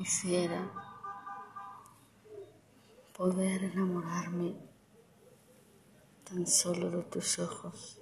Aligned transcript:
quisiera 0.00 0.72
poder 3.12 3.64
enamorarme 3.64 4.54
tan 6.24 6.46
solo 6.46 6.90
de 6.90 7.02
tus 7.02 7.38
ojos, 7.38 8.00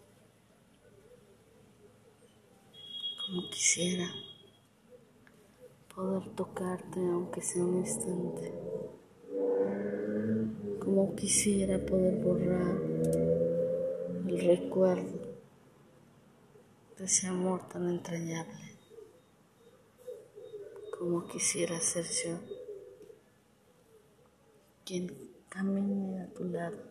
como 3.21 3.51
quisiera 3.51 4.09
poder 5.93 6.29
tocarte 6.37 7.01
aunque 7.01 7.43
sea 7.43 7.65
un 7.65 7.79
instante, 7.79 8.53
como 10.79 11.17
quisiera 11.17 11.85
poder 11.85 12.23
borrar 12.23 12.81
el 14.29 14.39
recuerdo 14.47 15.19
de 16.97 17.05
ese 17.05 17.27
amor 17.27 17.67
tan 17.69 17.91
entrañable 17.91 18.78
como 20.99 21.29
quisiera 21.29 21.81
ser 21.81 22.05
yo. 22.05 22.39
Quien 24.85 25.33
camine 25.49 26.23
a 26.23 26.35
tu 26.35 26.45
lado 26.45 26.83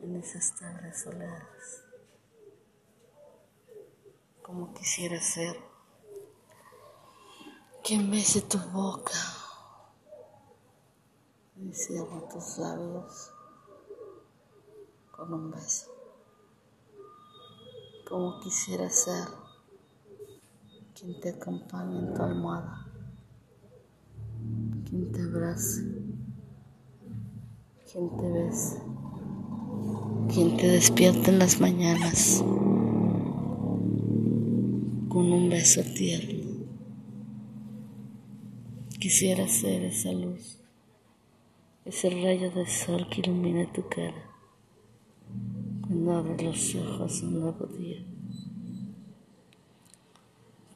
en 0.00 0.16
esas 0.16 0.54
tardes 0.56 1.02
soleadas, 1.02 1.84
como 4.42 4.74
quisiera 4.74 5.20
ser. 5.20 5.56
Quien 7.84 8.10
bese 8.10 8.40
tu 8.40 8.58
boca 8.70 9.12
y 11.56 11.72
cierre 11.72 12.20
tus 12.32 12.58
labios 12.58 13.30
con 15.12 15.32
un 15.34 15.50
beso, 15.50 15.92
como 18.08 18.40
quisiera 18.40 18.88
ser 18.88 19.43
quien 21.04 21.20
te 21.20 21.28
acompañe 21.28 21.98
en 21.98 22.14
tu 22.14 22.22
almohada, 22.22 22.86
quien 24.88 25.12
te 25.12 25.20
abrace, 25.20 25.82
quien 27.92 28.16
te 28.16 28.32
bese, 28.32 28.82
quien 30.32 30.56
te 30.56 30.66
despierte 30.66 31.30
en 31.30 31.38
las 31.40 31.60
mañanas 31.60 32.42
con 35.10 35.30
un 35.30 35.50
beso 35.50 35.82
tierno. 35.94 36.64
Quisiera 38.98 39.46
ser 39.46 39.84
esa 39.84 40.10
luz, 40.10 40.58
ese 41.84 42.08
rayo 42.08 42.50
de 42.50 42.66
sol 42.66 43.06
que 43.10 43.20
ilumina 43.20 43.70
tu 43.70 43.86
cara. 43.90 44.30
Cuando 45.82 46.12
abres 46.14 46.42
los 46.42 46.74
ojos 46.76 47.22
un 47.24 47.40
nuevo 47.40 47.66
día. 47.66 48.13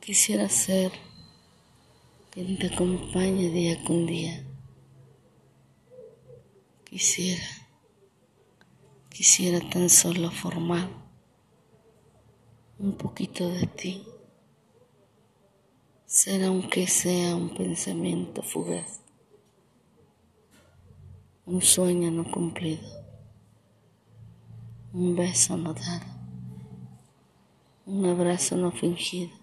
Quisiera 0.08 0.48
ser 0.48 0.90
quien 2.30 2.58
te 2.58 2.68
acompañe 2.68 3.50
día 3.50 3.84
con 3.84 4.06
día. 4.06 4.42
Quisiera, 6.88 7.44
quisiera 9.10 9.60
tan 9.68 9.90
solo 9.90 10.30
formar 10.30 10.88
un 12.78 12.96
poquito 12.96 13.50
de 13.50 13.66
ti. 13.66 14.02
Ser 16.06 16.42
aunque 16.44 16.86
sea 16.86 17.36
un 17.36 17.54
pensamiento 17.54 18.40
fugaz, 18.40 19.02
un 21.44 21.60
sueño 21.60 22.10
no 22.10 22.24
cumplido, 22.30 22.88
un 24.94 25.14
beso 25.14 25.58
no 25.58 25.74
dado, 25.74 26.06
un 27.84 28.06
abrazo 28.06 28.56
no 28.56 28.72
fingido 28.72 29.37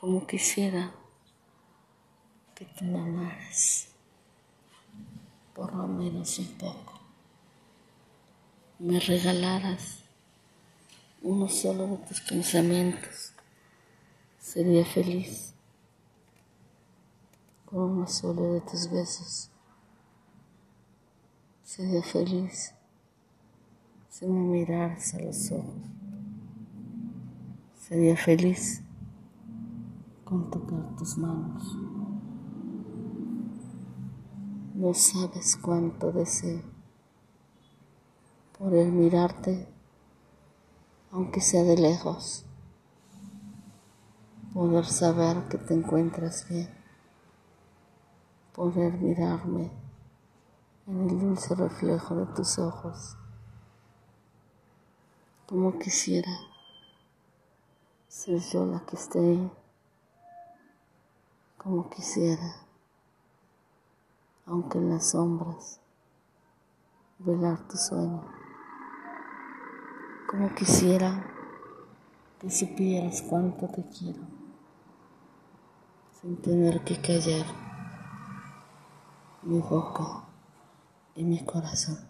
como 0.00 0.24
quisiera 0.26 0.94
que 2.54 2.64
tú 2.66 2.84
me 2.84 3.00
amaras, 3.00 3.88
por 5.54 5.74
lo 5.74 5.88
menos 5.88 6.38
un 6.38 6.46
poco, 6.56 7.00
me 8.78 9.00
regalaras 9.00 10.04
uno 11.20 11.48
solo 11.48 11.88
de 11.88 11.96
tus 12.06 12.20
pensamientos, 12.20 13.32
sería 14.38 14.84
feliz. 14.84 15.52
Con 17.64 17.80
uno 17.80 18.06
solo 18.06 18.54
de 18.54 18.60
tus 18.60 18.88
besos, 18.90 19.50
sería 21.64 22.02
feliz. 22.02 22.72
Si 24.08 24.26
me 24.26 24.40
miraras 24.40 25.14
a 25.14 25.18
los 25.18 25.50
ojos, 25.50 25.74
sería 27.76 28.16
feliz 28.16 28.82
con 30.28 30.50
tocar 30.50 30.94
tus 30.96 31.16
manos. 31.16 31.74
No 34.74 34.92
sabes 34.92 35.56
cuánto 35.56 36.12
deseo 36.12 36.60
poder 38.58 38.92
mirarte, 38.92 39.66
aunque 41.12 41.40
sea 41.40 41.62
de 41.62 41.78
lejos, 41.78 42.44
poder 44.52 44.84
saber 44.84 45.48
que 45.48 45.56
te 45.56 45.72
encuentras 45.72 46.46
bien, 46.46 46.68
poder 48.52 48.98
mirarme 48.98 49.70
en 50.86 51.08
el 51.08 51.18
dulce 51.20 51.54
reflejo 51.54 52.16
de 52.16 52.26
tus 52.34 52.58
ojos, 52.58 53.16
como 55.46 55.78
quisiera 55.78 56.32
ser 58.08 58.40
yo 58.40 58.66
la 58.66 58.84
que 58.84 58.96
esté 58.96 59.50
como 61.68 61.90
quisiera, 61.90 62.62
aunque 64.46 64.78
en 64.78 64.88
las 64.88 65.10
sombras, 65.10 65.80
velar 67.18 67.68
tu 67.68 67.76
sueño, 67.76 68.24
como 70.30 70.54
quisiera 70.54 71.26
que 72.40 72.50
supieras 72.50 73.20
cuánto 73.20 73.68
te 73.68 73.84
quiero, 73.86 74.22
sin 76.18 76.40
tener 76.40 76.82
que 76.84 77.02
callar 77.02 77.44
mi 79.42 79.60
boca 79.60 80.24
y 81.16 81.22
mi 81.22 81.44
corazón. 81.44 82.07